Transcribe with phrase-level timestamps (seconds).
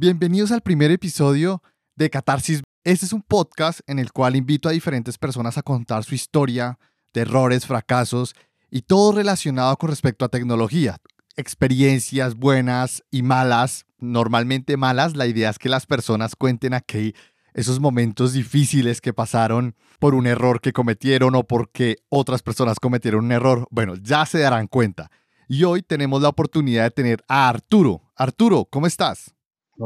[0.00, 1.60] Bienvenidos al primer episodio
[1.96, 2.62] de Catarsis.
[2.84, 6.78] Este es un podcast en el cual invito a diferentes personas a contar su historia
[7.12, 8.36] de errores, fracasos
[8.70, 10.98] y todo relacionado con respecto a tecnología.
[11.34, 15.16] Experiencias buenas y malas, normalmente malas.
[15.16, 17.12] La idea es que las personas cuenten aquí
[17.52, 23.24] esos momentos difíciles que pasaron por un error que cometieron o porque otras personas cometieron
[23.24, 23.66] un error.
[23.72, 25.10] Bueno, ya se darán cuenta.
[25.48, 28.12] Y hoy tenemos la oportunidad de tener a Arturo.
[28.14, 29.34] Arturo, ¿cómo estás?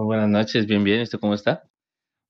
[0.01, 1.01] Buenas noches, bien, bien.
[1.01, 1.63] ¿Esto cómo está?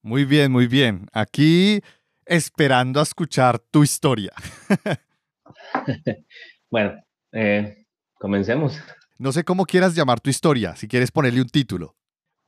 [0.02, 1.06] Muy bien, muy bien.
[1.12, 1.80] Aquí
[2.26, 4.32] esperando a escuchar tu historia.
[6.70, 6.94] bueno,
[7.32, 8.78] eh, comencemos.
[9.18, 11.94] No sé cómo quieras llamar tu historia, si quieres ponerle un título.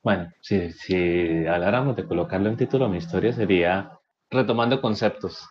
[0.02, 3.90] Bueno, si, si habláramos de colocarle un título a mi historia sería
[4.30, 5.48] Retomando conceptos.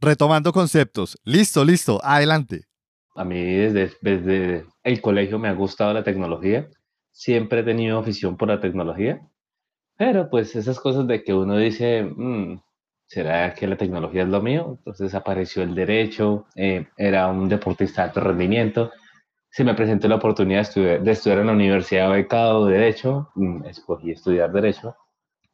[0.00, 1.18] Retomando conceptos.
[1.24, 2.00] Listo, listo.
[2.02, 2.66] Adelante.
[3.16, 6.68] A mí desde, desde el colegio me ha gustado la tecnología
[7.18, 9.20] siempre he tenido afición por la tecnología,
[9.96, 12.60] pero pues esas cosas de que uno dice, mm,
[13.06, 14.76] ¿será que la tecnología es lo mío?
[14.78, 18.92] Entonces apareció el derecho, eh, era un deportista de alto rendimiento,
[19.50, 24.12] se me presentó la oportunidad de estudiar, en la universidad becado de derecho, mm, escogí
[24.12, 24.94] estudiar derecho,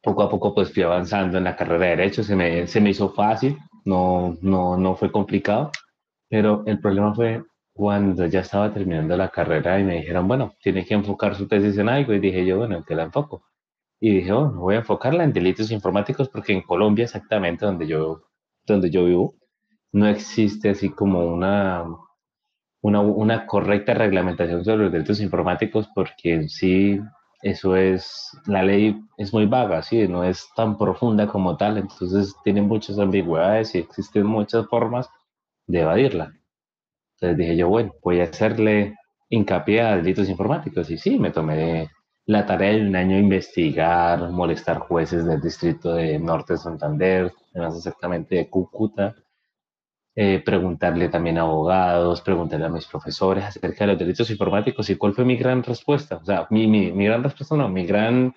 [0.03, 2.91] poco a poco pues fui avanzando en la carrera de derecho, se me, se me
[2.91, 5.71] hizo fácil, no, no, no fue complicado,
[6.29, 7.43] pero el problema fue
[7.75, 11.77] cuando ya estaba terminando la carrera y me dijeron, bueno, tiene que enfocar su tesis
[11.77, 13.43] en algo, y dije yo, bueno, ¿en qué la enfoco?
[13.99, 18.23] Y dije, bueno, voy a enfocarla en delitos informáticos porque en Colombia, exactamente donde yo,
[18.65, 19.35] donde yo vivo,
[19.91, 21.85] no existe así como una,
[22.81, 27.01] una, una correcta reglamentación sobre los delitos informáticos porque sí
[27.41, 30.07] eso es, la ley es muy vaga, ¿sí?
[30.07, 35.09] no es tan profunda como tal, entonces tiene muchas ambigüedades y existen muchas formas
[35.67, 36.33] de evadirla.
[37.15, 38.95] Entonces dije yo, bueno, voy a hacerle
[39.29, 40.89] hincapié a delitos informáticos.
[40.89, 41.89] Y sí, me tomé
[42.25, 47.77] la tarea de un año investigar, molestar jueces del distrito de Norte de Santander, más
[47.77, 49.15] exactamente de Cúcuta,
[50.15, 54.95] eh, preguntarle también a abogados, preguntarle a mis profesores acerca de los delitos informáticos y
[54.95, 56.17] cuál fue mi gran respuesta.
[56.17, 58.33] O sea, mi, mi, mi gran respuesta no, mi gran,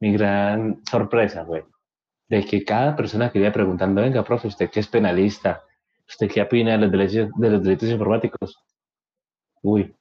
[0.00, 1.66] mi gran sorpresa fue
[2.28, 5.62] de que cada persona que iba preguntando, venga, profe, usted que es penalista,
[6.08, 8.56] ¿Usted qué opina de los delitos, de los delitos informáticos?
[9.62, 9.94] Uy,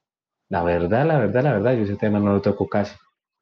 [0.49, 2.95] la verdad, la verdad, la verdad, yo ese tema no lo toco casi.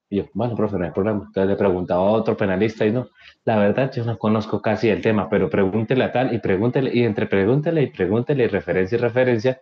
[0.09, 1.23] Y yo, bueno, profe, no hay problema.
[1.27, 3.09] Entonces le preguntaba a otro penalista y no,
[3.43, 7.03] la verdad, yo no conozco casi el tema, pero pregúntele a tal y pregúntele, y
[7.03, 9.61] entre pregúntele y pregúntele y referencia y referencia,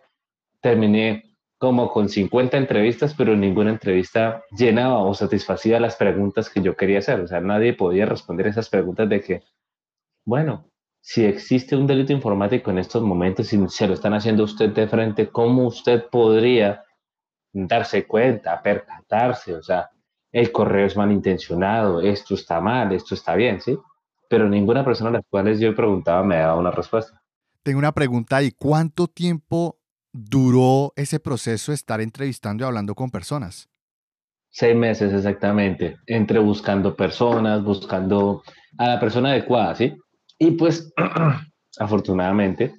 [0.60, 6.76] terminé como con 50 entrevistas, pero ninguna entrevista llenaba o satisfacía las preguntas que yo
[6.76, 7.20] quería hacer.
[7.20, 9.42] O sea, nadie podía responder esas preguntas de que,
[10.26, 10.70] bueno,
[11.06, 14.88] si existe un delito informático en estos momentos y se lo están haciendo usted de
[14.88, 16.82] frente, ¿cómo usted podría
[17.52, 19.54] darse cuenta, percatarse?
[19.54, 19.90] O sea,
[20.32, 23.78] el correo es malintencionado, esto está mal, esto está bien, ¿sí?
[24.30, 27.20] Pero ninguna persona a las cuales yo preguntaba me daba una respuesta.
[27.62, 29.78] Tengo una pregunta y ¿cuánto tiempo
[30.10, 33.68] duró ese proceso de estar entrevistando y hablando con personas?
[34.48, 38.42] Seis meses exactamente, entre buscando personas, buscando
[38.78, 39.94] a la persona adecuada, ¿sí?
[40.38, 40.92] Y pues,
[41.78, 42.74] afortunadamente,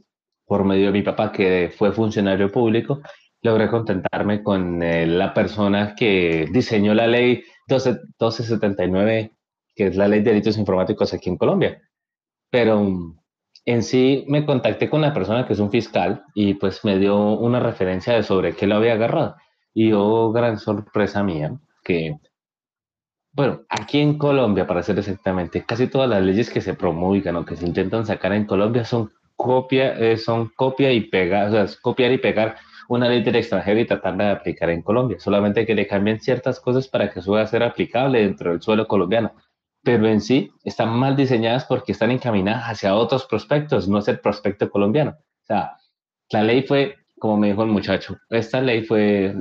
[0.46, 3.02] por medio de mi papá, que fue funcionario público,
[3.42, 9.32] logré contentarme con eh, la persona que diseñó la ley 12, 1279,
[9.76, 11.82] que es la ley de delitos informáticos aquí en Colombia.
[12.50, 13.16] Pero
[13.66, 17.34] en sí me contacté con la persona que es un fiscal y pues me dio
[17.34, 19.36] una referencia de sobre qué lo había agarrado.
[19.74, 22.16] Y oh, gran sorpresa mía, que
[23.36, 27.46] bueno, aquí en Colombia, para ser exactamente, casi todas las leyes que se promulgan o
[27.46, 31.64] que se intentan sacar en Colombia son copia, eh, son copia y pegar, o sea,
[31.64, 32.56] es copiar y pegar
[32.88, 35.20] una ley del extranjero y tratarla de aplicar en Colombia.
[35.20, 39.34] Solamente que le cambien ciertas cosas para que pueda ser aplicable dentro del suelo colombiano.
[39.84, 44.20] Pero en sí están mal diseñadas porque están encaminadas hacia otros prospectos, no es el
[44.20, 45.12] prospecto colombiano.
[45.12, 45.74] O sea,
[46.30, 49.34] la ley fue, como me dijo el muchacho, esta ley fue,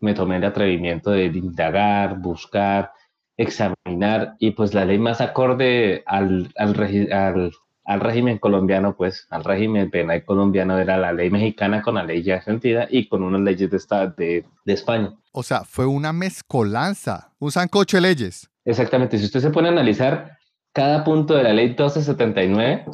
[0.00, 2.92] me tomé el atrevimiento de indagar, buscar,
[3.36, 7.52] examinar y pues la ley más acorde al, al,
[7.84, 12.22] al, régimen colombiano, pues al régimen penal colombiano era la ley mexicana con la ley
[12.22, 15.14] ya sentida y con unas leyes de, de, de España.
[15.32, 18.48] O sea, fue una mezcolanza, un sancocho de leyes.
[18.64, 20.38] Exactamente, si usted se pone a analizar
[20.72, 22.86] cada punto de la ley 1279,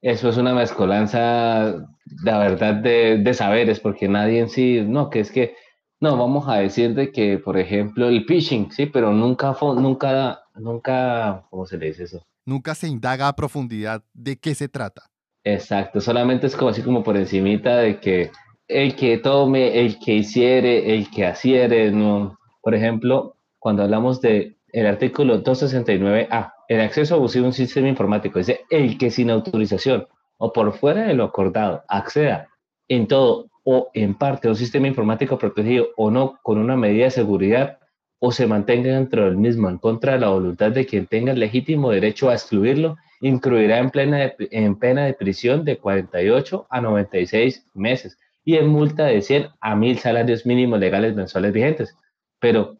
[0.00, 1.74] eso es una mezcolanza,
[2.22, 5.54] la verdad, de, de saberes, porque nadie en sí, no, que es que
[6.00, 11.44] no, vamos a decir de que, por ejemplo, el phishing, sí, pero nunca, nunca, nunca,
[11.50, 12.22] ¿cómo se le dice eso?
[12.46, 15.10] Nunca se indaga a profundidad de qué se trata.
[15.44, 18.30] Exacto, solamente es como así como por encimita de que
[18.68, 22.38] el que tome, el que hiciere, el que haciere, no.
[22.60, 28.38] Por ejemplo, cuando hablamos de el artículo 269A, el acceso abusivo a un sistema informático,
[28.38, 30.06] dice el que sin autorización
[30.36, 32.48] o por fuera de lo acordado acceda
[32.88, 37.10] en todo o en parte un sistema informático protegido o no con una medida de
[37.10, 37.78] seguridad
[38.18, 41.40] o se mantenga dentro del mismo en contra de la voluntad de quien tenga el
[41.40, 47.66] legítimo derecho a excluirlo, incluirá en, plena en pena de prisión de 48 a 96
[47.74, 51.94] meses y en multa de 100 a 1000 salarios mínimos legales mensuales vigentes.
[52.40, 52.78] Pero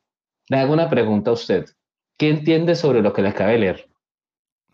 [0.49, 1.67] le hago una pregunta a usted.
[2.17, 3.89] ¿Qué entiende sobre lo que le acabé de leer?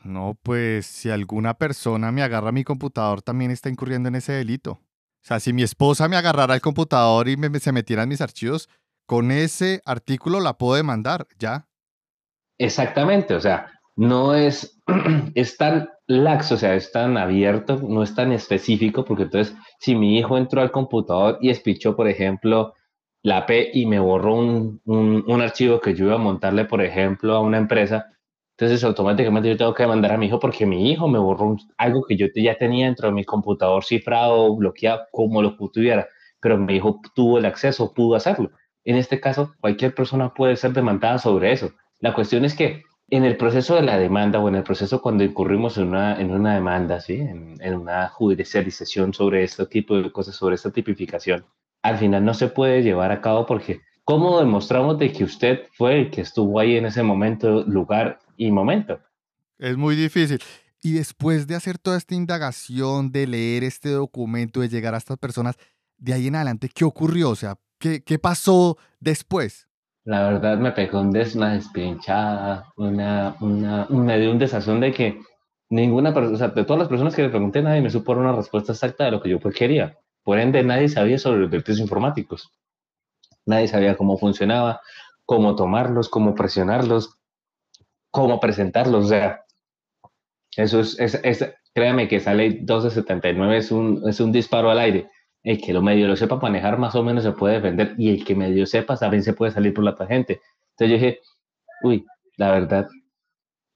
[0.04, 4.78] No, pues si alguna persona me agarra mi computador, también está incurriendo en ese delito.
[5.24, 8.20] O sea, si mi esposa me agarrara el computador y me, se metiera en mis
[8.20, 8.68] archivos,
[9.06, 11.66] con ese artículo la puedo demandar, ¿ya?
[12.58, 14.78] Exactamente, o sea, no es,
[15.34, 19.94] es tan laxo, o sea, es tan abierto, no es tan específico, porque entonces, si
[19.94, 22.74] mi hijo entró al computador y espichó, por ejemplo,
[23.22, 27.34] la P y me borró un, un, archivo que yo iba a montarle, por ejemplo,
[27.34, 28.13] a una empresa,
[28.56, 32.04] entonces automáticamente yo tengo que mandar a mi hijo porque mi hijo me borró algo
[32.04, 36.06] que yo ya tenía dentro de mi computador cifrado, bloqueado, como lo tuviera,
[36.40, 38.50] pero mi hijo tuvo el acceso, pudo hacerlo.
[38.84, 41.72] En este caso, cualquier persona puede ser demandada sobre eso.
[41.98, 45.24] La cuestión es que en el proceso de la demanda o en el proceso cuando
[45.24, 47.14] incurrimos en una, en una demanda, ¿sí?
[47.14, 51.44] en, en una judicialización sobre este tipo de cosas, sobre esta tipificación,
[51.82, 55.98] al final no se puede llevar a cabo porque ¿cómo demostramos de que usted fue
[55.98, 59.00] el que estuvo ahí en ese momento, lugar y momento?
[59.58, 60.40] Es muy difícil.
[60.82, 65.18] Y después de hacer toda esta indagación, de leer este documento, de llegar a estas
[65.18, 65.56] personas,
[65.96, 67.30] de ahí en adelante, ¿qué ocurrió?
[67.30, 69.68] O sea, ¿qué, qué pasó después?
[70.04, 74.92] La verdad me pegó un des, una despinchada, una, una, me dio un desazón de
[74.92, 75.18] que
[75.70, 78.32] ninguna persona, o sea, de todas las personas que le pregunté, nadie me supo una
[78.32, 79.98] respuesta exacta de lo que yo pues quería.
[80.22, 82.50] Por ende, nadie sabía sobre los delitos informáticos.
[83.46, 84.80] Nadie sabía cómo funcionaba,
[85.24, 87.16] cómo tomarlos, cómo presionarlos,
[88.14, 89.06] cómo presentarlos.
[89.06, 89.44] O sea,
[90.56, 95.08] eso es, es, créame que esa ley 1279 es un, es un disparo al aire
[95.44, 98.24] el que lo medio lo sepa manejar más o menos se puede defender y el
[98.24, 100.40] que medio sepa también se puede salir por la tangente.
[100.70, 101.20] Entonces yo dije,
[101.82, 102.06] uy,
[102.38, 102.88] la verdad,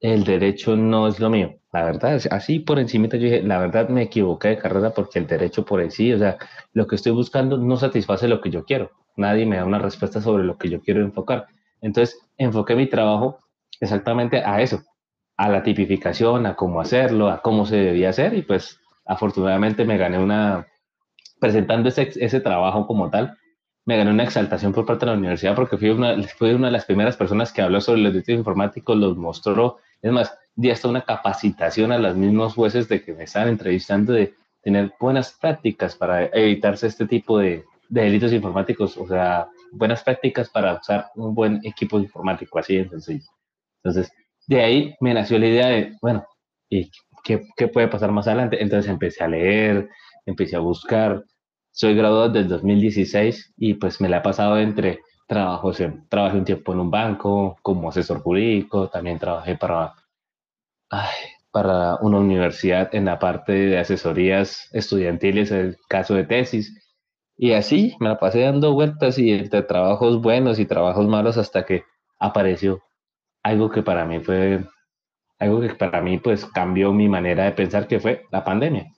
[0.01, 1.57] el derecho no es lo mío.
[1.73, 5.27] La verdad, así por encima yo dije, la verdad me equivoqué de carrera porque el
[5.27, 6.39] derecho por ahí sí, o sea,
[6.73, 8.91] lo que estoy buscando no satisface lo que yo quiero.
[9.17, 11.49] Nadie me da una respuesta sobre lo que yo quiero enfocar.
[11.83, 13.41] Entonces, enfoqué mi trabajo
[13.81, 14.83] exactamente a eso,
[15.37, 19.97] a la tipificación, a cómo hacerlo, a cómo se debía hacer y pues afortunadamente me
[19.97, 20.67] gané una,
[21.41, 23.37] presentando ese, ese trabajo como tal,
[23.89, 26.73] me gané una exaltación por parte de la universidad porque fui una, fui una de
[26.73, 29.79] las primeras personas que habló sobre los delitos informáticos, los mostró.
[30.03, 34.13] Es más, di hasta una capacitación a los mismos jueces de que me estaban entrevistando
[34.13, 40.03] de tener buenas prácticas para evitarse este tipo de, de delitos informáticos, o sea, buenas
[40.03, 43.38] prácticas para usar un buen equipo informático, así de sencillo.
[43.83, 44.13] Entonces,
[44.47, 46.25] de ahí me nació la idea de, bueno,
[46.71, 46.91] ¿y
[47.25, 48.63] qué, puede pasar más adelante?
[48.63, 49.89] Entonces empecé a leer,
[50.27, 51.25] empecé a buscar.
[51.71, 55.83] Soy graduado desde el 2016 y pues me la he pasado entre trabajos.
[56.09, 59.95] trabajé un tiempo en un banco como asesor jurídico, también trabajé para,
[61.53, 66.75] para una universidad en la parte de asesorías estudiantiles, el caso de tesis.
[67.37, 71.65] Y así me la pasé dando vueltas y entre trabajos buenos y trabajos malos hasta
[71.65, 71.85] que
[72.19, 72.83] apareció
[73.43, 74.65] algo que para mí fue,
[75.39, 78.93] algo que para mí pues cambió mi manera de pensar que fue la pandemia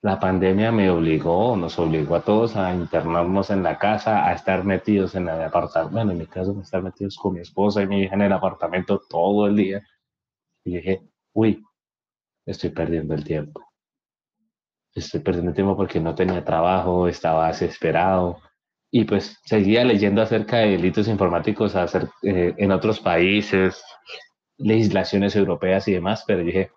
[0.00, 4.64] la pandemia me obligó, nos obligó a todos a internarnos en la casa, a estar
[4.64, 7.88] metidos en el apartamento, bueno, en mi caso, a estar metidos con mi esposa y
[7.88, 9.82] mi hija en el apartamento todo el día.
[10.64, 11.64] Y dije, uy,
[12.46, 13.64] estoy perdiendo el tiempo.
[14.94, 18.38] Estoy perdiendo el tiempo porque no tenía trabajo, estaba desesperado.
[18.90, 23.82] Y pues seguía leyendo acerca de delitos informáticos hacer, eh, en otros países,
[24.56, 26.70] legislaciones europeas y demás, pero dije,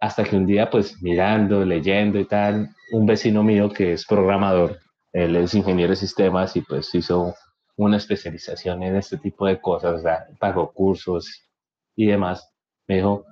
[0.00, 4.78] hasta que un día, pues mirando, leyendo y tal, un vecino mío que es programador,
[5.12, 7.34] él es ingeniero de sistemas y pues hizo
[7.76, 11.48] una especialización en este tipo de cosas, o sea, pagó cursos
[11.96, 12.52] y demás,
[12.86, 13.24] me dijo,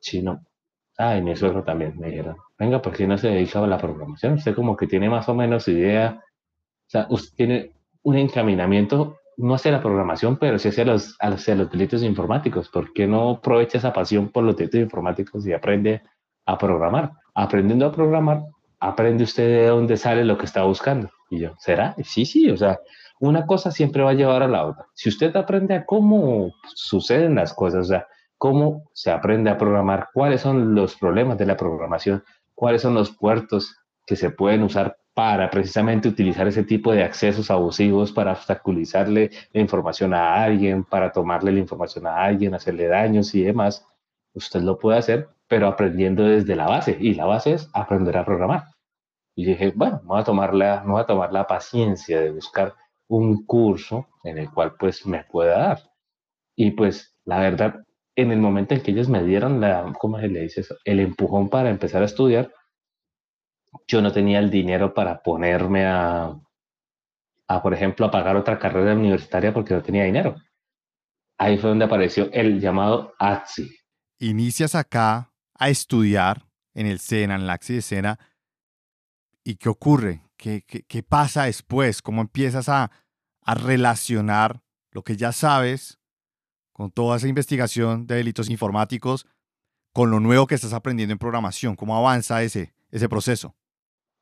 [0.00, 0.44] chino,
[0.98, 3.78] ah, y mi suegro también me dijeron, venga, ¿por qué no se dedica a la
[3.78, 4.34] programación?
[4.34, 6.22] Usted como que tiene más o menos idea,
[6.88, 11.54] o sea, usted tiene un encaminamiento no hacia la programación, pero sí hacia los, hacia
[11.54, 12.68] los delitos informáticos.
[12.70, 16.02] ¿Por qué no aprovecha esa pasión por los delitos informáticos y aprende
[16.46, 17.12] a programar?
[17.34, 18.42] Aprendiendo a programar,
[18.80, 21.10] aprende usted de dónde sale lo que está buscando.
[21.30, 21.94] Y yo, ¿será?
[22.02, 22.80] Sí, sí, o sea,
[23.20, 24.86] una cosa siempre va a llevar a la otra.
[24.94, 28.06] Si usted aprende a cómo suceden las cosas, o sea,
[28.38, 33.10] cómo se aprende a programar, cuáles son los problemas de la programación, cuáles son los
[33.10, 39.32] puertos que se pueden usar para precisamente utilizar ese tipo de accesos abusivos para obstaculizarle
[39.52, 43.84] la información a alguien, para tomarle la información a alguien, hacerle daños y demás,
[44.32, 46.96] usted lo puede hacer, pero aprendiendo desde la base.
[47.00, 48.66] Y la base es aprender a programar.
[49.34, 52.74] Y dije, bueno, voy a tomar la, voy a tomar la paciencia de buscar
[53.08, 55.78] un curso en el cual pues me pueda dar.
[56.54, 57.84] Y pues la verdad,
[58.14, 60.76] en el momento en que ellos me dieron la, ¿cómo se le dice eso?
[60.84, 62.52] El empujón para empezar a estudiar,
[63.86, 66.38] yo no tenía el dinero para ponerme a,
[67.48, 70.36] a, por ejemplo, a pagar otra carrera universitaria porque no tenía dinero.
[71.38, 73.70] Ahí fue donde apareció el llamado ATSI.
[74.18, 78.18] Inicias acá a estudiar en el SENA, en el AXI de SENA,
[79.44, 80.22] ¿y qué ocurre?
[80.36, 82.02] ¿Qué, qué, qué pasa después?
[82.02, 82.90] ¿Cómo empiezas a,
[83.42, 85.98] a relacionar lo que ya sabes
[86.72, 89.26] con toda esa investigación de delitos informáticos
[89.92, 91.74] con lo nuevo que estás aprendiendo en programación?
[91.74, 93.54] ¿Cómo avanza ese, ese proceso?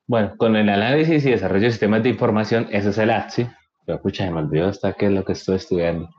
[0.07, 3.47] Bueno, con el análisis y desarrollo de sistemas de información, eso es el ATSI.
[3.85, 6.09] Pero, escucha, me olvidó hasta qué es lo que estoy estudiando.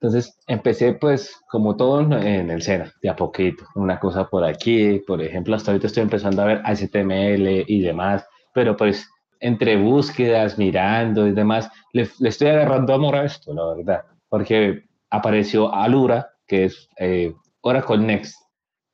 [0.00, 3.64] Entonces, empecé pues como todo en el SENA, de a poquito.
[3.74, 8.26] Una cosa por aquí, por ejemplo, hasta ahorita estoy empezando a ver HTML y demás,
[8.52, 9.08] pero pues
[9.40, 15.74] entre búsquedas, mirando y demás, le, estoy agarrando amor a esto, la verdad, porque apareció
[15.74, 18.36] Alura, que es eh, Oracle Next,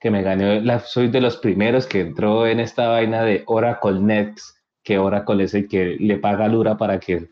[0.00, 4.00] que me gané, la, soy de los primeros que entró en esta vaina de Oracle
[4.00, 7.28] Next, que Oracle es el que le paga a Alura para que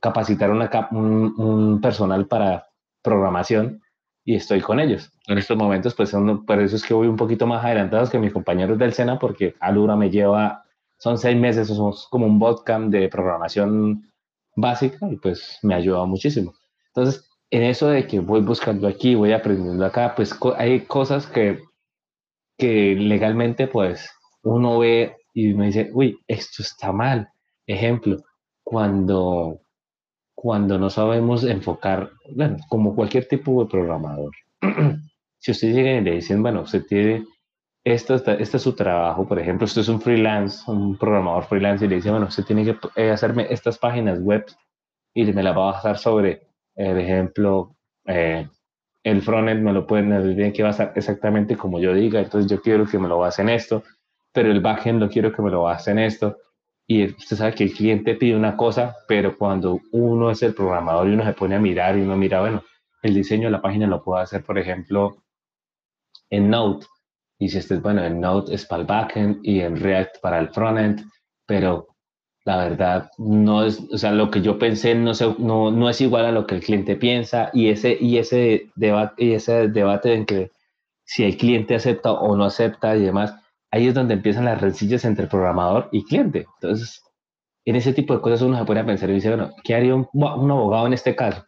[0.00, 2.68] capacitar una, un, un, personal para
[3.02, 3.82] programación
[4.24, 5.12] y estoy con ellos.
[5.26, 8.18] En estos momentos, pues son, por eso es que voy un poquito más adelantados que
[8.18, 10.64] mis compañeros del SENA, porque Alura me lleva,
[10.98, 14.10] son seis meses, somos como un bootcamp de programación
[14.56, 16.54] básica y pues me ayuda muchísimo.
[16.88, 21.60] Entonces, en eso de que voy buscando aquí, voy aprendiendo acá, pues hay cosas que
[22.58, 24.10] que legalmente pues
[24.42, 27.28] uno ve y me dice, uy, esto está mal.
[27.66, 28.18] Ejemplo,
[28.62, 29.60] cuando,
[30.34, 34.32] cuando no sabemos enfocar, bueno, como cualquier tipo de programador,
[35.38, 37.26] si usted llega y le dicen, bueno, usted tiene,
[37.84, 41.88] esto, este es su trabajo, por ejemplo, usted es un freelance, un programador freelance y
[41.88, 44.46] le dice, bueno, usted tiene que eh, hacerme estas páginas web
[45.14, 48.48] y me las va a basar sobre, por ejemplo, eh,
[49.04, 52.60] el frontend me lo pueden, me tiene que basar exactamente como yo diga, entonces yo
[52.60, 53.84] quiero que me lo basen esto,
[54.32, 56.38] pero el backend lo quiero que me lo basen esto.
[56.86, 61.08] Y usted sabe que el cliente pide una cosa, pero cuando uno es el programador
[61.08, 62.62] y uno se pone a mirar y uno mira, bueno,
[63.02, 65.22] el diseño de la página lo puedo hacer, por ejemplo,
[66.30, 66.86] en Node.
[67.38, 70.38] Y si este es bueno, en Node es para el backend y en React para
[70.38, 71.04] el frontend,
[71.46, 71.93] pero
[72.44, 76.26] la verdad, no es, o sea, lo que yo pensé no, no, no es igual
[76.26, 80.26] a lo que el cliente piensa y ese, y ese, debate, y ese debate en
[80.26, 80.50] que
[81.04, 83.34] si el cliente acepta o no acepta y demás,
[83.70, 86.46] ahí es donde empiezan las rencillas entre programador y cliente.
[86.60, 87.02] Entonces,
[87.64, 89.94] en ese tipo de cosas uno se pone a pensar y dice, bueno, ¿qué haría
[89.94, 91.46] un, un abogado en este caso?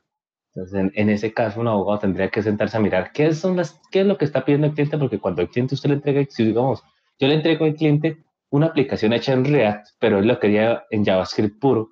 [0.55, 3.79] Entonces, en, en, ese caso, un abogado tendría que sentarse a mirar qué, son las,
[3.91, 6.25] qué es lo que está pidiendo el cliente, porque cuando el cliente usted le entrega,
[6.31, 6.83] si digamos,
[7.19, 8.17] yo le entrego al cliente
[8.51, 11.91] una aplicación hecha en React, pero él lo quería en JavaScript puro.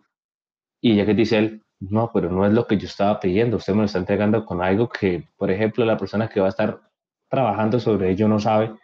[0.81, 3.73] Y ya que dice él, no, pero no es lo que yo estaba pidiendo, usted
[3.73, 6.81] me lo está entregando con algo que, por ejemplo, la persona que va a estar
[7.29, 8.75] trabajando sobre ello no sabe.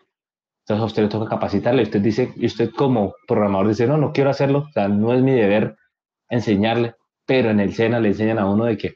[0.62, 1.82] Entonces a usted le toca capacitarle.
[1.82, 5.22] Usted dice, y usted como programador dice, no, no quiero hacerlo, o sea, no es
[5.22, 5.76] mi deber
[6.28, 6.94] enseñarle,
[7.26, 8.94] pero en el SENA le enseñan a uno de que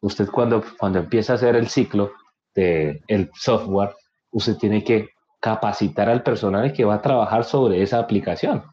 [0.00, 2.12] usted cuando, cuando empieza a hacer el ciclo
[2.54, 3.90] del el software,
[4.30, 5.08] usted tiene que
[5.40, 8.64] capacitar al personal que va a trabajar sobre esa aplicación.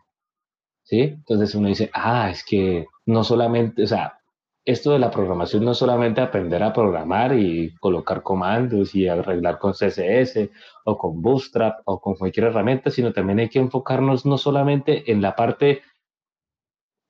[0.84, 1.02] ¿Sí?
[1.02, 4.20] Entonces uno dice, ah, es que no solamente, o sea,
[4.66, 9.74] esto de la programación no solamente aprender a programar y colocar comandos y arreglar con
[9.74, 10.50] CSS
[10.86, 15.22] o con Bootstrap o con cualquier herramienta, sino también hay que enfocarnos no solamente en
[15.22, 15.82] la parte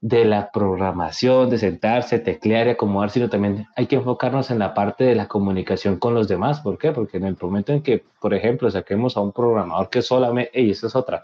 [0.03, 4.73] de la programación, de sentarse, teclear y acomodar, sino también hay que enfocarnos en la
[4.73, 6.59] parte de la comunicación con los demás.
[6.59, 6.91] ¿Por qué?
[6.91, 10.71] Porque en el momento en que, por ejemplo, saquemos a un programador que solamente, y
[10.71, 11.23] esa es otra,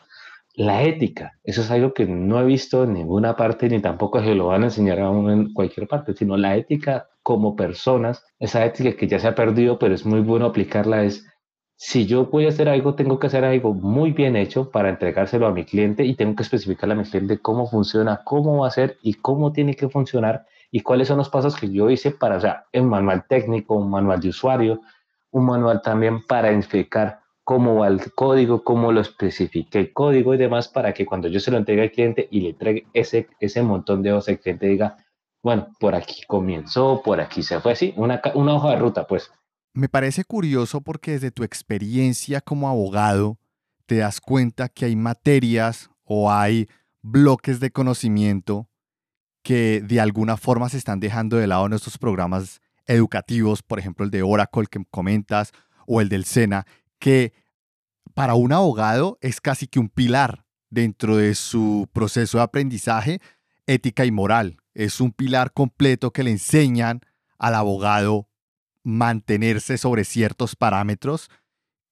[0.55, 4.33] la ética, eso es algo que no he visto en ninguna parte ni tampoco se
[4.33, 8.63] lo van a enseñar a uno en cualquier parte, sino la ética como personas, esa
[8.63, 11.27] ética que ya se ha perdido, pero es muy bueno aplicarla, es
[11.81, 15.47] si yo voy a hacer algo, tengo que hacer algo muy bien hecho para entregárselo
[15.47, 18.71] a mi cliente y tengo que especificarle a mi cliente cómo funciona, cómo va a
[18.71, 22.35] ser y cómo tiene que funcionar y cuáles son los pasos que yo hice para,
[22.35, 24.81] o sea, un manual técnico, un manual de usuario,
[25.31, 30.37] un manual también para explicar cómo va el código, cómo lo especifique el código y
[30.37, 33.63] demás para que cuando yo se lo entregue al cliente y le entregue ese, ese
[33.63, 34.97] montón de hojas, el cliente diga,
[35.41, 39.31] bueno, por aquí comenzó, por aquí se fue, así, una, una hoja de ruta, pues.
[39.73, 43.37] Me parece curioso porque desde tu experiencia como abogado
[43.85, 46.67] te das cuenta que hay materias o hay
[47.01, 48.69] bloques de conocimiento
[49.43, 54.05] que de alguna forma se están dejando de lado en estos programas educativos, por ejemplo
[54.05, 55.51] el de Oracle que comentas
[55.87, 56.65] o el del SENA,
[56.99, 57.33] que
[58.13, 63.21] para un abogado es casi que un pilar dentro de su proceso de aprendizaje,
[63.65, 64.57] ética y moral.
[64.73, 67.01] Es un pilar completo que le enseñan
[67.37, 68.28] al abogado
[68.89, 71.29] mantenerse sobre ciertos parámetros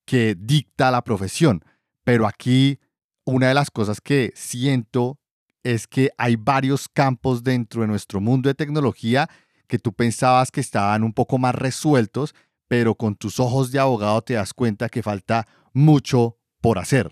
[0.06, 1.64] que dicta la profesión.
[2.04, 2.80] Pero aquí
[3.26, 5.20] una de las cosas que siento
[5.64, 9.28] es que hay varios campos dentro de nuestro mundo de tecnología
[9.68, 12.34] que tú pensabas que estaban un poco más resueltos,
[12.70, 17.12] pero con tus ojos de abogado te das cuenta que falta mucho por hacer.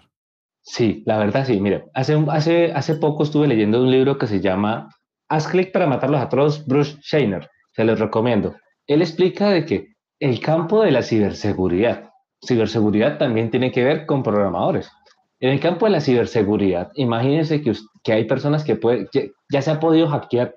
[0.61, 1.59] Sí, la verdad sí.
[1.59, 4.89] Mire, hace, hace, hace poco estuve leyendo un libro que se llama
[5.27, 7.49] Haz clic para matarlos a todos, Bruce Shainer.
[7.73, 8.55] Se los recomiendo.
[8.87, 12.11] Él explica de que el campo de la ciberseguridad,
[12.45, 14.91] ciberseguridad también tiene que ver con programadores.
[15.39, 17.73] En el campo de la ciberseguridad, imagínense que,
[18.03, 19.07] que hay personas que pueden,
[19.49, 20.55] ya se ha podido hackear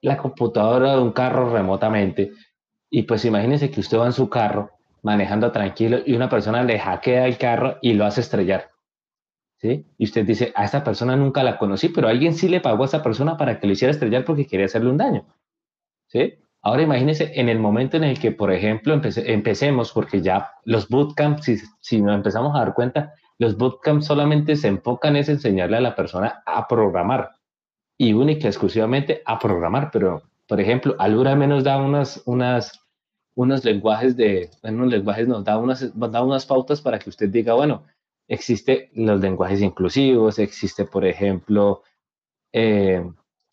[0.00, 2.32] la computadora de un carro remotamente
[2.90, 4.70] y pues imagínense que usted va en su carro
[5.02, 8.70] manejando tranquilo y una persona le hackea el carro y lo hace estrellar.
[9.58, 9.86] ¿Sí?
[9.96, 12.86] Y usted dice, a esa persona nunca la conocí, pero alguien sí le pagó a
[12.86, 15.26] esa persona para que lo hiciera estrellar porque quería hacerle un daño.
[16.08, 16.34] ¿Sí?
[16.62, 21.44] Ahora imagínense en el momento en el que, por ejemplo, empecemos, porque ya los bootcamps,
[21.44, 25.80] si, si nos empezamos a dar cuenta, los bootcamps solamente se enfocan en enseñarle a
[25.80, 27.30] la persona a programar.
[27.98, 32.80] Y única exclusivamente a programar, pero por ejemplo, Alura menos da unas, unas,
[33.34, 37.54] unos lenguajes de, unos lenguajes nos da unas, da unas pautas para que usted diga,
[37.54, 37.84] bueno,
[38.28, 41.82] existe los lenguajes inclusivos, existe, por ejemplo,
[42.52, 43.04] eh,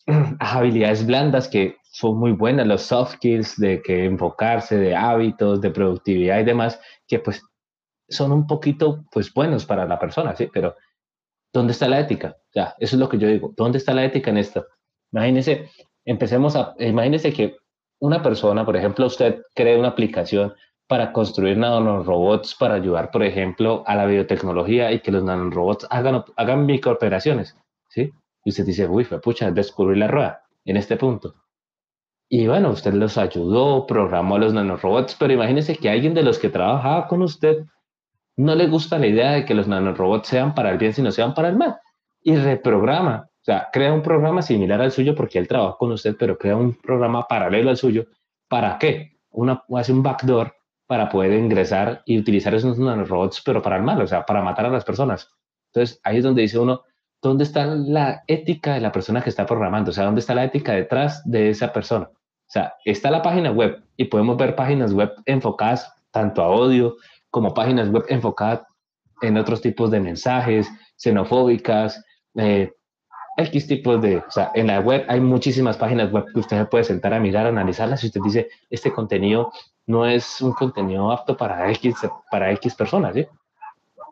[0.38, 5.70] habilidades blandas que son muy buenas, los soft skills de que enfocarse, de hábitos, de
[5.70, 7.40] productividad y demás, que pues
[8.08, 10.48] son un poquito pues buenos para la persona, ¿sí?
[10.52, 10.74] Pero
[11.52, 12.36] ¿dónde está la ética?
[12.36, 14.66] O sea, eso es lo que yo digo, ¿dónde está la ética en esto?
[15.12, 15.70] Imagínese,
[16.04, 17.58] empecemos a, imagínese que
[18.00, 20.52] una persona, por ejemplo, usted cree una aplicación
[20.88, 26.24] para construir nanorobots para ayudar, por ejemplo, a la biotecnología y que los nanorobots hagan,
[26.34, 27.56] hagan microoperaciones,
[27.88, 28.10] ¿sí?
[28.44, 31.36] Y usted dice, uy, pucha, descubrir la rueda en este punto.
[32.36, 36.48] Y bueno, usted los ayudó, programó los nanorobots, pero imagínese que alguien de los que
[36.48, 37.64] trabajaba con usted
[38.36, 41.32] no le gusta la idea de que los nanorobots sean para el bien, sino sean
[41.32, 41.76] para el mal.
[42.22, 46.16] Y reprograma, o sea, crea un programa similar al suyo porque él trabaja con usted,
[46.18, 48.06] pero crea un programa paralelo al suyo.
[48.48, 49.12] ¿Para qué?
[49.30, 50.56] Una, hace un backdoor
[50.88, 54.66] para poder ingresar y utilizar esos nanorobots, pero para el mal, o sea, para matar
[54.66, 55.30] a las personas.
[55.72, 56.82] Entonces, ahí es donde dice uno,
[57.22, 59.92] ¿dónde está la ética de la persona que está programando?
[59.92, 62.10] O sea, ¿dónde está la ética detrás de esa persona?
[62.54, 66.94] Sea, está la página web y podemos ver páginas web enfocadas tanto a odio
[67.28, 68.62] como páginas web enfocadas
[69.22, 72.00] en otros tipos de mensajes, xenofóbicas,
[72.36, 72.72] eh,
[73.38, 76.84] X tipos de, o sea, en la web hay muchísimas páginas web que usted puede
[76.84, 79.50] sentar a mirar, analizarlas y usted dice, este contenido
[79.86, 83.26] no es un contenido apto para X, para X personas, ¿sí?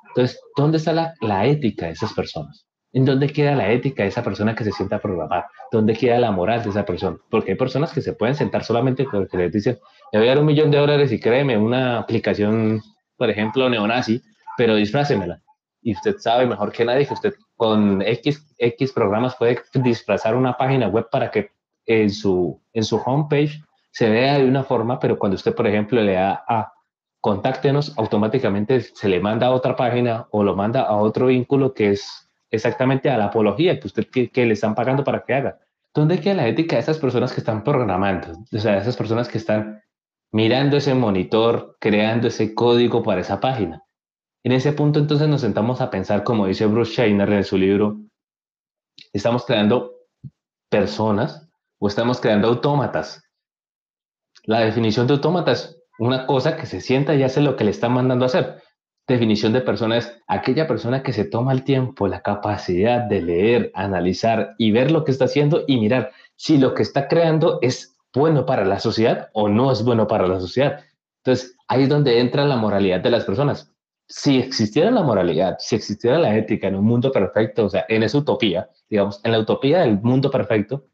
[0.09, 2.67] Entonces, ¿dónde está la, la ética de esas personas?
[2.95, 5.47] ¿En dónde queda la ética de esa persona que se sienta a programar?
[5.71, 7.17] ¿Dónde queda la moral de esa persona?
[7.31, 9.79] Porque hay personas que se pueden sentar solamente porque les dicen,
[10.13, 12.83] le voy a dar un millón de dólares y créeme una aplicación,
[13.17, 14.21] por ejemplo, neonazi,
[14.59, 15.41] pero disfrácemela.
[15.81, 20.57] Y usted sabe mejor que nadie que usted con X, X programas puede disfrazar una
[20.57, 21.51] página web para que
[21.87, 26.01] en su, en su homepage se vea de una forma, pero cuando usted, por ejemplo,
[26.01, 26.73] le da a
[27.21, 31.91] contáctenos, automáticamente se le manda a otra página o lo manda a otro vínculo que
[31.91, 32.22] es
[32.53, 35.59] exactamente a la apología que usted que, le están pagando para que haga.
[35.95, 38.29] ¿Dónde queda la ética de esas personas que están programando?
[38.53, 39.83] O sea, de esas personas que están
[40.31, 43.83] mirando ese monitor, creando ese código para esa página.
[44.45, 48.01] En ese punto entonces nos sentamos a pensar, como dice Bruce Scheiner en su libro,
[49.13, 49.93] estamos creando
[50.71, 53.23] personas o estamos creando autómatas.
[54.45, 57.71] La definición de autómata es una cosa que se sienta y hace lo que le
[57.71, 58.63] están mandando a hacer
[59.07, 63.71] definición de persona es aquella persona que se toma el tiempo, la capacidad de leer,
[63.75, 67.97] analizar y ver lo que está haciendo y mirar si lo que está creando es
[68.15, 70.81] bueno para la sociedad o no es bueno para la sociedad.
[71.25, 73.73] Entonces, ahí es donde entra la moralidad de las personas.
[74.09, 78.03] Si existiera la moralidad, si existiera la ética en un mundo perfecto, o sea, en
[78.03, 80.87] esa utopía, digamos, en la utopía del mundo perfecto,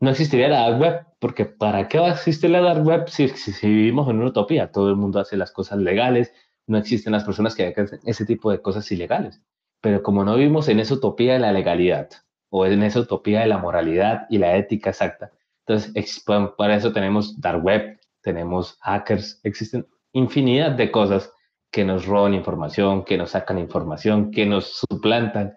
[0.00, 3.28] no existiría la dark web, porque ¿para qué va a existir la dark web si,
[3.28, 4.72] si vivimos en una utopía?
[4.72, 6.32] Todo el mundo hace las cosas legales,
[6.70, 9.40] no existen las personas que hagan ese tipo de cosas ilegales.
[9.80, 12.08] Pero como no vivimos en esa utopía de la legalidad
[12.48, 15.32] o en esa utopía de la moralidad y la ética exacta,
[15.66, 16.24] entonces
[16.56, 21.32] para eso tenemos dark web, tenemos hackers, existen infinidad de cosas
[21.70, 25.54] que nos roban información, que nos sacan información, que nos suplantan.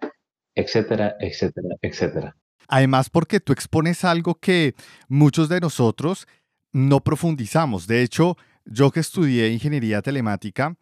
[0.56, 2.36] etcétera, etcétera, etcétera.
[2.67, 4.76] Además, porque tú expones algo que
[5.08, 6.28] muchos de nosotros
[6.71, 7.88] no profundizamos.
[7.88, 10.76] De hecho, yo que estudié ingeniería telemática,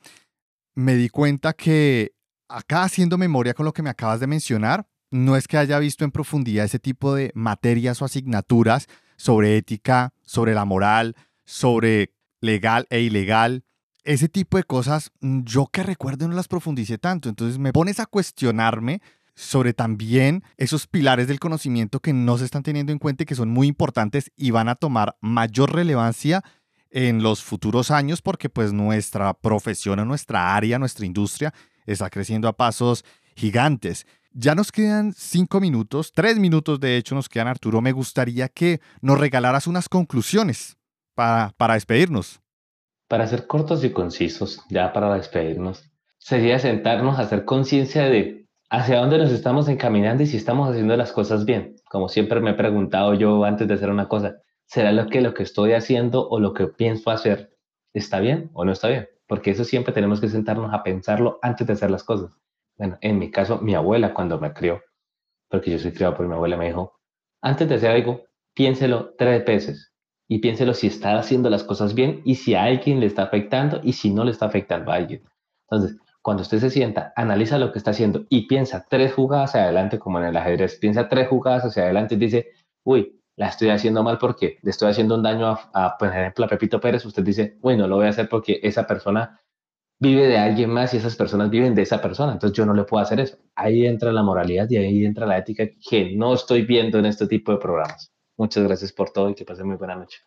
[0.75, 2.13] me di cuenta que
[2.47, 6.05] acá haciendo memoria con lo que me acabas de mencionar, no es que haya visto
[6.05, 11.15] en profundidad ese tipo de materias o asignaturas sobre ética, sobre la moral,
[11.45, 13.63] sobre legal e ilegal.
[14.03, 17.29] Ese tipo de cosas, mm, yo que recuerdo no las profundicé tanto.
[17.29, 19.01] Entonces me pones a cuestionarme
[19.35, 23.35] sobre también esos pilares del conocimiento que no se están teniendo en cuenta y que
[23.35, 26.43] son muy importantes y van a tomar mayor relevancia
[26.91, 31.53] en los futuros años porque pues nuestra profesión nuestra área, nuestra industria
[31.85, 33.03] está creciendo a pasos
[33.35, 34.05] gigantes.
[34.33, 37.81] Ya nos quedan cinco minutos, tres minutos de hecho nos quedan, Arturo.
[37.81, 40.77] Me gustaría que nos regalaras unas conclusiones
[41.15, 42.39] para, para despedirnos.
[43.07, 45.83] Para ser cortos y concisos, ya para despedirnos,
[46.17, 50.95] sería sentarnos a hacer conciencia de hacia dónde nos estamos encaminando y si estamos haciendo
[50.95, 51.75] las cosas bien.
[51.89, 54.35] Como siempre me he preguntado yo antes de hacer una cosa,
[54.71, 57.57] ¿será lo que lo que estoy haciendo o lo que pienso hacer
[57.93, 59.09] está bien o no está bien?
[59.27, 62.37] Porque eso siempre tenemos que sentarnos a pensarlo antes de hacer las cosas.
[62.77, 64.81] Bueno, en mi caso, mi abuela cuando me crió,
[65.49, 66.93] porque yo soy criado por mi abuela, me dijo,
[67.41, 69.93] antes de hacer algo, piénselo tres veces
[70.29, 73.81] y piénselo si está haciendo las cosas bien y si a alguien le está afectando
[73.83, 75.21] y si no le está afectando a alguien.
[75.69, 79.65] Entonces, cuando usted se sienta, analiza lo que está haciendo y piensa tres jugadas hacia
[79.65, 82.51] adelante, como en el ajedrez, piensa tres jugadas hacia adelante y dice,
[82.85, 86.47] uy, la estoy haciendo mal porque le estoy haciendo un daño a, por ejemplo, a
[86.47, 89.41] Pepito Pérez, usted dice, uy, no lo voy a hacer porque esa persona
[89.99, 92.83] vive de alguien más y esas personas viven de esa persona, entonces yo no le
[92.83, 93.39] puedo hacer eso.
[93.55, 97.25] Ahí entra la moralidad y ahí entra la ética que no estoy viendo en este
[97.25, 98.13] tipo de programas.
[98.37, 100.19] Muchas gracias por todo y que pasen muy buena noche.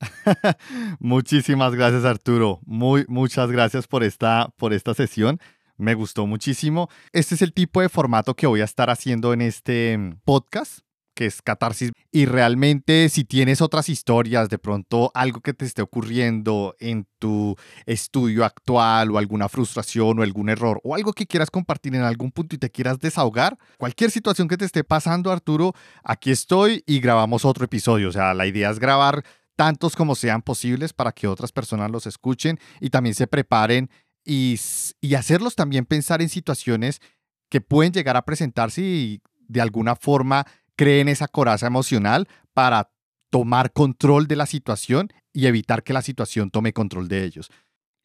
[1.00, 2.60] Muchísimas gracias Arturo.
[2.64, 5.40] Muy, muchas gracias por esta, por esta sesión.
[5.76, 6.88] Me gustó muchísimo.
[7.12, 10.87] Este es el tipo de formato que voy a estar haciendo en este mm, podcast
[11.18, 11.90] que es Catarsis.
[12.12, 17.56] Y realmente si tienes otras historias, de pronto algo que te esté ocurriendo en tu
[17.86, 22.30] estudio actual o alguna frustración o algún error o algo que quieras compartir en algún
[22.30, 27.00] punto y te quieras desahogar, cualquier situación que te esté pasando, Arturo, aquí estoy y
[27.00, 28.10] grabamos otro episodio.
[28.10, 29.24] O sea, la idea es grabar
[29.56, 33.90] tantos como sean posibles para que otras personas los escuchen y también se preparen
[34.24, 34.56] y,
[35.00, 37.00] y hacerlos también pensar en situaciones
[37.48, 40.46] que pueden llegar a presentarse y de alguna forma
[40.78, 42.90] creen esa coraza emocional para
[43.30, 47.50] tomar control de la situación y evitar que la situación tome control de ellos.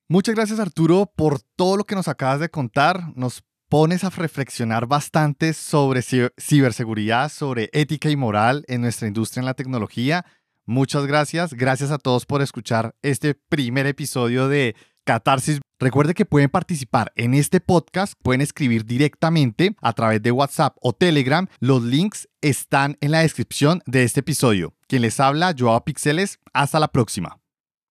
[0.10, 3.16] Muchas gracias Arturo por todo lo que nos acabas de contar.
[3.16, 9.46] Nos pones a reflexionar bastante sobre ciberseguridad, sobre ética y moral en nuestra industria en
[9.46, 10.26] la tecnología.
[10.66, 11.54] Muchas gracias.
[11.54, 15.60] Gracias a todos por escuchar este primer episodio de Catarsis.
[15.84, 20.94] Recuerde que pueden participar en este podcast, pueden escribir directamente a través de WhatsApp o
[20.94, 21.50] Telegram.
[21.60, 24.74] Los links están en la descripción de este episodio.
[24.88, 26.40] Quien les habla, Joao Pixeles.
[26.54, 27.43] Hasta la próxima.